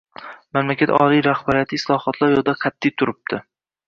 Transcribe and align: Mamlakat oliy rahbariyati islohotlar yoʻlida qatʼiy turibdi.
Mamlakat 0.57 0.93
oliy 0.95 1.19
rahbariyati 1.27 1.77
islohotlar 1.79 2.33
yoʻlida 2.33 2.57
qatʼiy 2.65 2.95
turibdi. 3.03 3.41